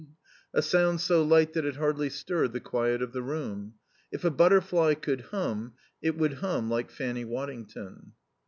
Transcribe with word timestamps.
A 0.51 0.63
sound 0.63 0.99
so 0.99 1.21
light 1.21 1.53
that 1.53 1.63
it 1.63 1.75
hardly 1.75 2.09
stirred 2.09 2.53
the 2.53 2.59
quiet 2.59 3.03
of 3.03 3.11
the 3.11 3.21
room. 3.21 3.75
If 4.11 4.25
a 4.25 4.31
butterfly 4.31 4.95
could 4.95 5.21
hum 5.29 5.73
it 6.01 6.17
would 6.17 6.39
hum 6.41 6.71
like 6.71 6.89
Fanny 6.89 7.23
Waddington. 7.23 8.13